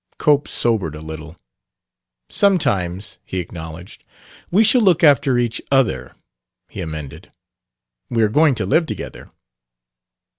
Cope 0.17 0.47
sobered 0.47 0.95
a 0.95 0.99
little. 0.99 1.37
"Sometimes," 2.27 3.19
he 3.23 3.37
acknowledged. 3.37 4.03
"We 4.49 4.63
shall 4.63 4.81
look 4.81 5.03
after 5.03 5.37
each 5.37 5.61
other," 5.71 6.15
he 6.69 6.81
amended. 6.81 7.29
"We 8.09 8.23
are 8.23 8.27
going 8.27 8.55
to 8.55 8.65
live 8.65 8.87
together." 8.87 9.29